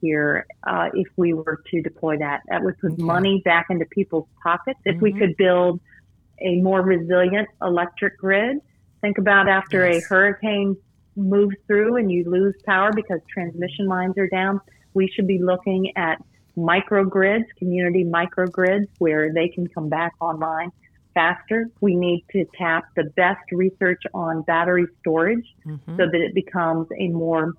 [0.00, 2.42] here uh, if we were to deploy that.
[2.48, 3.02] That would put okay.
[3.02, 4.80] money back into people's pockets.
[4.84, 5.02] If mm-hmm.
[5.02, 5.80] we could build
[6.40, 8.58] a more resilient electric grid.
[9.00, 10.04] Think about after yes.
[10.04, 10.76] a hurricane
[11.16, 14.60] moves through and you lose power because transmission lines are down.
[14.94, 16.22] We should be looking at
[16.56, 20.70] microgrids, community microgrids, where they can come back online
[21.14, 21.66] faster.
[21.80, 25.96] We need to tap the best research on battery storage mm-hmm.
[25.96, 27.54] so that it becomes a more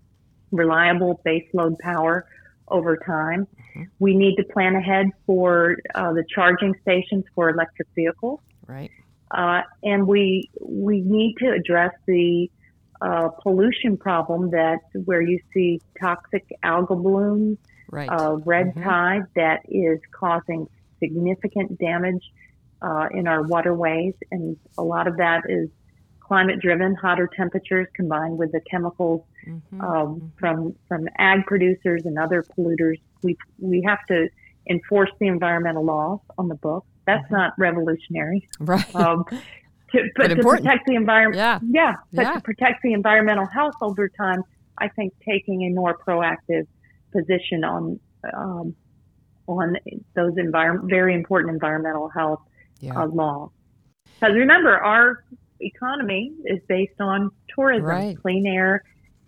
[0.52, 2.26] reliable baseload power
[2.68, 3.46] over time.
[3.46, 3.84] Mm-hmm.
[4.00, 8.40] We need to plan ahead for uh, the charging stations for electric vehicles.
[8.68, 8.92] Right.
[9.30, 12.50] Uh, and we we need to address the
[13.02, 17.58] uh, pollution problem that where you see toxic algal blooms,
[17.90, 18.10] right.
[18.10, 18.84] uh, red Mhm.
[18.84, 20.68] tide that is causing
[21.00, 22.32] significant damage
[22.82, 25.70] uh, in our waterways, and a lot of that is
[26.32, 29.84] climate driven, hotter temperatures combined with the chemicals Mhm.
[29.84, 33.02] um, from from ag producers and other polluters.
[33.22, 34.30] We we have to
[34.70, 36.88] enforce the environmental laws on the books.
[37.06, 37.34] That's Mm-hmm.
[37.36, 38.48] not revolutionary.
[38.62, 38.96] right.
[38.96, 40.64] Um, to, but, to important.
[40.64, 41.60] protect the environment, Yeah.
[41.80, 42.34] yeah, but Yeah.
[42.36, 44.42] to protect the environmental health over time,
[44.78, 46.66] I think taking a more proactive
[47.12, 48.00] position on
[48.34, 48.74] um,
[49.48, 49.76] on
[50.16, 52.42] those environment very important environmental health
[52.80, 52.98] yeah.
[53.02, 53.50] uh, laws.
[54.16, 55.26] Because remember, our
[55.62, 58.18] economy is based on tourism, Right.
[58.22, 58.84] clean air,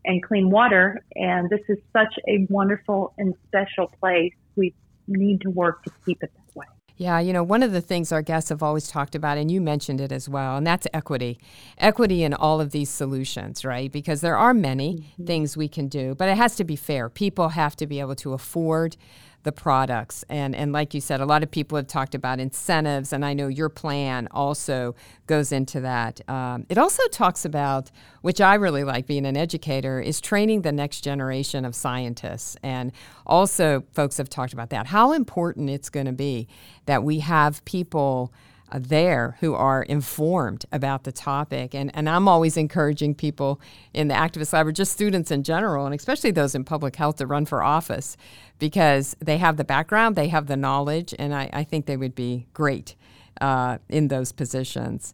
[0.06, 4.34] and clean water, and this is such a wonderful and special place.
[4.56, 4.74] We
[5.08, 6.66] need to work to keep it that way.
[6.98, 9.62] Yeah, you know, one of the things our guests have always talked about, and you
[9.62, 11.40] mentioned it as well, and that's equity.
[11.78, 13.92] Equity in all of these solutions, right?
[13.92, 15.26] Because there are many mm-hmm.
[15.26, 17.10] things we can do, but it has to be fair.
[17.10, 18.96] People have to be able to afford
[19.44, 20.24] the products.
[20.30, 23.34] And, and like you said, a lot of people have talked about incentives, and I
[23.34, 24.96] know your plan also
[25.28, 26.28] goes into that.
[26.30, 30.72] Um, it also talks about, which I really like being an educator, is training the
[30.72, 32.58] next generation of scientists.
[32.64, 32.92] And
[33.26, 36.48] also, folks have talked about that, how important it's going to be
[36.86, 38.34] that we have people
[38.80, 41.76] there who are informed about the topic.
[41.76, 43.60] And, and I'm always encouraging people
[43.94, 47.18] in the activist lab, or just students in general, and especially those in public health,
[47.18, 48.18] to run for office
[48.60, 52.16] because they have the background, they have the knowledge, and I, I think they would
[52.16, 52.96] be great
[53.42, 55.14] uh, in those positions.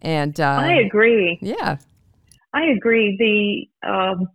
[0.00, 1.38] And uh, I agree.
[1.40, 1.76] Yeah,
[2.52, 3.16] I agree.
[3.82, 4.28] The um,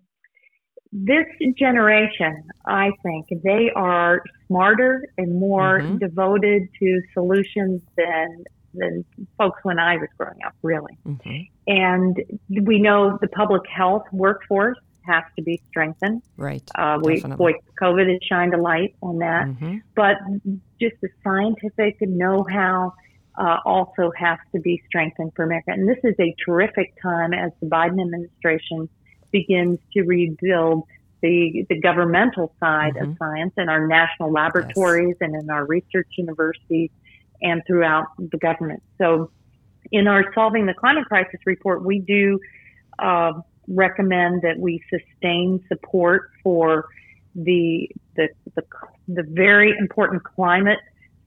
[0.92, 1.26] this
[1.58, 6.00] generation, I think, they are smarter and more Mhm.
[6.00, 9.04] devoted to solutions than than
[9.40, 10.96] folks when I was growing up, really.
[11.04, 12.22] hmm And
[12.62, 16.22] we know the public health workforce has to be strengthened.
[16.38, 16.62] right.
[16.76, 19.48] Uh, we, boy, COVID has shined a light on that.
[19.48, 20.18] hmm But
[20.80, 22.94] just the scientific know-how
[23.40, 25.72] uh, also has to be strengthened for America.
[25.72, 28.90] And this is a terrific time as the Biden administration
[29.32, 30.84] begins to rebuild
[31.22, 33.18] the, the governmental side of Mhm.
[33.18, 36.92] science in our national laboratories and in our research universities
[37.42, 38.84] and throughout the government.
[38.98, 39.32] So
[39.92, 42.40] in our Solving the Climate Crisis report, we do
[43.00, 43.34] uh,
[43.68, 46.88] recommend that we sustain support for
[47.36, 48.64] the, the, the,
[49.08, 50.80] the very important climate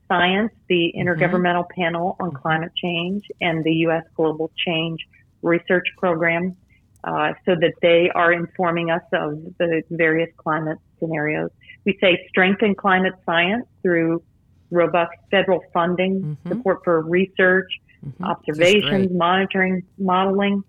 [0.08, 4.04] science, the Intergovernmental Panel on Climate Change, and the U.S.
[4.16, 5.06] Global Change
[5.42, 6.56] Research Program,
[7.04, 11.50] uh, so that they are informing us of the various climate scenarios.
[11.84, 14.22] We say strengthen climate science through
[14.70, 16.48] robust federal funding, Mhm.
[16.48, 17.70] support for research,
[18.04, 18.24] Mhm.
[18.24, 20.62] Observations, monitoring, modeling,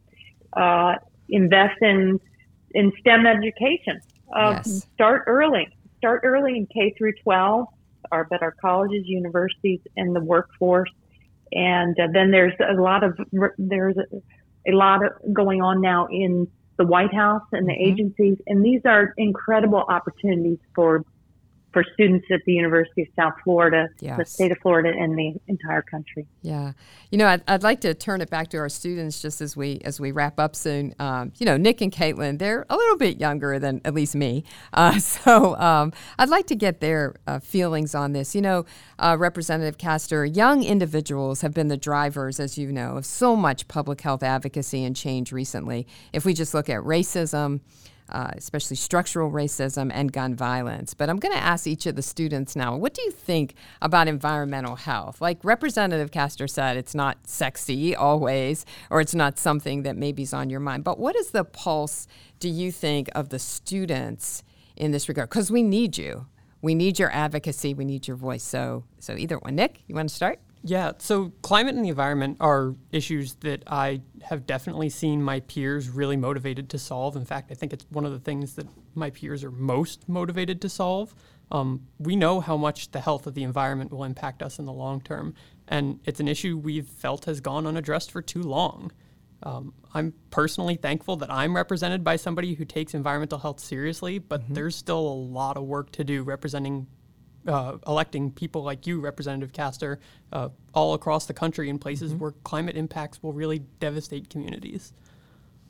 [0.53, 0.95] uh,
[1.29, 2.19] invest in
[2.73, 3.99] in STEM education.
[4.33, 4.87] Uh, Yes.
[4.93, 5.67] Start early.
[5.97, 7.67] Start early in K through 12,
[8.13, 10.89] or but our colleges, universities, and the workforce.
[11.51, 13.19] And uh, then there's a lot of
[13.57, 13.97] there's
[14.67, 16.47] a, lot of going on now in
[16.77, 17.91] the White House and the Mhm.
[17.91, 21.03] agencies, and these are incredible opportunities for
[21.71, 25.81] for students at the University of South Florida, the state of Florida, and the entire
[25.81, 26.27] country.
[26.41, 26.73] Yeah,
[27.11, 29.79] you know, I'd, I'd like to turn it back to our students just as we
[29.85, 30.93] as we wrap up soon.
[30.99, 34.43] Um, you know, Nick and Caitlin, they're a little bit younger than at least me,
[34.73, 38.35] uh, so um, I'd like to get their uh, feelings on this.
[38.35, 38.65] You know,
[38.99, 43.67] uh, Representative Castor, young individuals have been the drivers, as you know, of so much
[43.67, 45.87] public health advocacy and change recently.
[46.11, 47.61] If we just look at racism.
[48.11, 50.93] Uh, especially structural racism and gun violence.
[50.93, 54.09] But I'm going to ask each of the students now what do you think about
[54.09, 55.21] environmental health?
[55.21, 60.33] Like Representative Castor said, it's not sexy always, or it's not something that maybe is
[60.33, 60.83] on your mind.
[60.83, 62.05] But what is the pulse,
[62.41, 64.43] do you think, of the students
[64.75, 65.29] in this regard?
[65.29, 66.27] Because we need you.
[66.61, 67.73] We need your advocacy.
[67.73, 68.43] We need your voice.
[68.43, 69.55] So, so either one.
[69.55, 70.39] Nick, you want to start?
[70.63, 75.89] Yeah, so climate and the environment are issues that I have definitely seen my peers
[75.89, 77.15] really motivated to solve.
[77.15, 80.61] In fact, I think it's one of the things that my peers are most motivated
[80.61, 81.15] to solve.
[81.51, 84.71] Um, we know how much the health of the environment will impact us in the
[84.71, 85.33] long term,
[85.67, 88.91] and it's an issue we've felt has gone unaddressed for too long.
[89.43, 94.43] Um, I'm personally thankful that I'm represented by somebody who takes environmental health seriously, but
[94.47, 96.85] there's still a lot of work to do representing
[97.47, 99.99] uh, electing people like you, Representative Castor,
[100.31, 104.93] uh, all across the country in places where climate impacts will really devastate communities.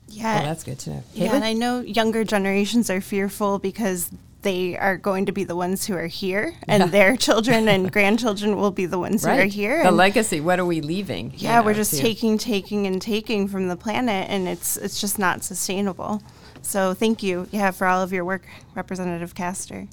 [0.08, 0.40] Yeah.
[0.42, 1.04] Oh, that's good to know.
[1.14, 1.34] Yeah, Caitlin?
[1.34, 4.10] and I know younger generations are fearful because
[4.42, 6.86] they are going to be the ones who are here, and yeah.
[6.88, 9.36] their children and grandchildren will be the ones right.
[9.36, 9.82] who are here.
[9.84, 10.40] The legacy.
[10.40, 11.32] What are we leaving?
[11.36, 15.18] Yeah, know, we're just taking, taking, and taking from the planet, and it's it's just
[15.18, 16.22] not sustainable.
[16.60, 19.88] So thank you, yeah, for all of your work, Representative Castor.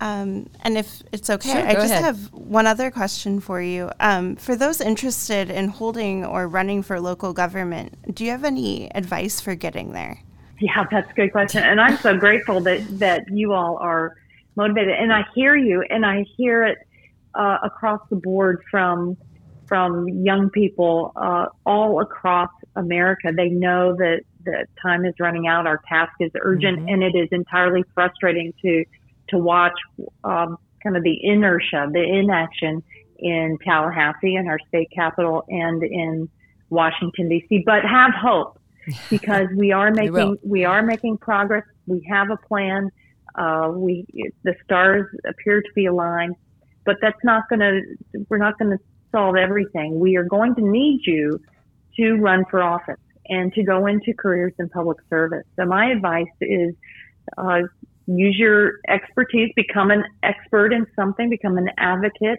[0.00, 2.04] Um, and if it's okay, sure, I just ahead.
[2.04, 3.90] have one other question for you.
[4.00, 8.90] Um, for those interested in holding or running for local government, do you have any
[8.94, 10.20] advice for getting there?
[10.58, 11.62] Yeah, that's a good question.
[11.62, 14.16] And I'm so grateful that, that you all are
[14.56, 14.94] motivated.
[14.98, 16.78] And I hear you, and I hear it
[17.34, 19.16] uh, across the board from
[19.66, 23.30] from young people uh, all across America.
[23.32, 25.64] They know that the time is running out.
[25.68, 26.88] Our task is urgent, mm-hmm.
[26.88, 28.84] and it is entirely frustrating to
[29.30, 29.78] to watch
[30.24, 32.82] um, kind of the inertia, the inaction
[33.18, 36.28] in Tallahassee, in our state capital, and in
[36.70, 37.62] Washington D.C.
[37.66, 38.58] But have hope
[39.08, 41.64] because we are making we are making progress.
[41.86, 42.90] We have a plan.
[43.34, 44.06] Uh, we
[44.42, 46.36] the stars appear to be aligned,
[46.84, 49.98] but that's not going to we're not going to solve everything.
[50.00, 51.40] We are going to need you
[51.96, 55.44] to run for office and to go into careers in public service.
[55.56, 56.74] So my advice is
[57.38, 57.60] uh,
[58.18, 62.38] use your expertise, become an expert in something, become an advocate,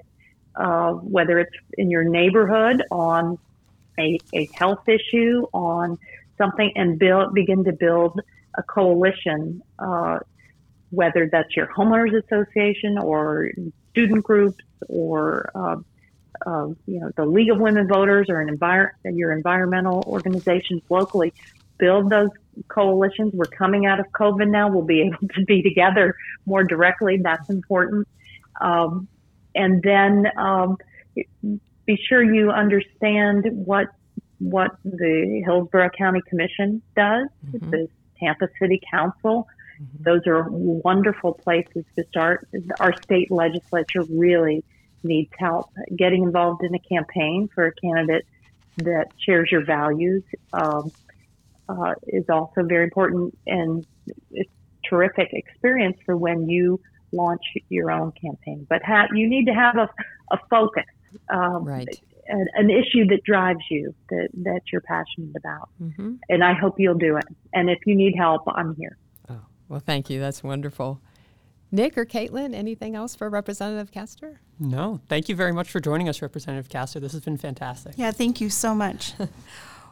[0.56, 3.38] uh, whether it's in your neighborhood on
[4.00, 5.98] a, a health issue, on
[6.38, 8.20] something, and build begin to build
[8.56, 9.62] a coalition.
[9.80, 10.20] Uh,
[10.90, 13.50] whether that's your homeowners association or
[13.92, 15.76] student groups or uh,
[16.46, 21.34] uh, you know the League of Women Voters or an envir- your environmental organizations locally,
[21.78, 22.30] build those
[22.68, 23.34] coalitions.
[23.34, 24.70] We're coming out of COVID now.
[24.70, 27.18] We'll be able to be together more directly.
[27.18, 28.08] That's important.
[28.60, 29.08] Um,
[29.56, 30.78] and then um,
[31.86, 33.88] be sure you understand what
[34.40, 37.70] what the Hillsborough County Commission does, mm-hmm.
[37.70, 37.88] the
[38.20, 39.48] Tampa City Council.
[39.80, 40.04] Mm-hmm.
[40.04, 42.48] Those are wonderful places to start.
[42.80, 44.64] Our state legislature really
[45.04, 48.26] needs help getting involved in a campaign for a candidate
[48.78, 50.24] that shares your values.
[50.54, 50.92] Um,
[51.72, 53.86] uh, is also very important and
[54.32, 54.50] it's
[54.88, 56.80] terrific experience for when you
[57.12, 58.66] launch your own campaign.
[58.70, 59.90] But ha- you need to have a,
[60.32, 60.86] a focus,
[61.30, 61.88] um, right.
[62.28, 65.70] an, an, issue that drives you, that, that you're passionate about.
[65.82, 66.14] Mm-hmm.
[66.30, 67.26] And I hope you'll do it.
[67.54, 68.98] And if you need help, I'm here.
[69.30, 70.20] Oh, well, thank you.
[70.20, 71.02] That's wonderful.
[71.72, 74.42] Nick or Caitlin, anything else for Representative Castor?
[74.60, 75.00] No.
[75.08, 77.00] Thank you very much for joining us, Representative Castor.
[77.00, 77.94] This has been fantastic.
[77.96, 79.14] Yeah, thank you so much.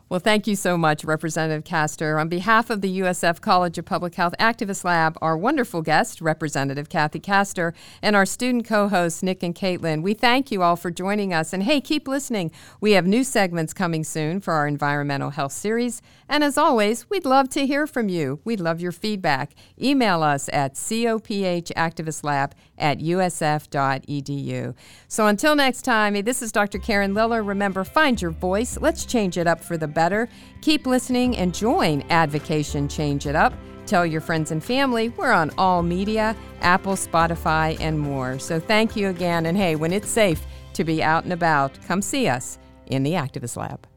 [0.09, 2.17] Well, thank you so much, Representative Castor.
[2.17, 6.89] On behalf of the USF College of Public Health Activist Lab, our wonderful guest, Representative
[6.89, 10.89] Kathy Castor, and our student co hosts, Nick and Caitlin, we thank you all for
[10.89, 11.53] joining us.
[11.53, 12.49] And hey, keep listening.
[12.81, 16.01] We have new segments coming soon for our environmental health series.
[16.27, 18.39] And as always, we'd love to hear from you.
[18.43, 19.53] We'd love your feedback.
[19.79, 24.73] Email us at cophactivistlab at usf.edu.
[25.07, 26.79] So until next time, this is Dr.
[26.79, 27.43] Karen Liller.
[27.43, 28.77] Remember, find your voice.
[28.79, 30.29] Let's change it up for the better.
[30.61, 33.51] Keep listening and join Advocation Change It Up.
[33.85, 35.09] Tell your friends and family.
[35.09, 38.39] We're on all media, Apple, Spotify, and more.
[38.39, 39.45] So thank you again.
[39.45, 40.45] And hey, when it's safe
[40.75, 43.88] to be out and about, come see us in the Activist Lab.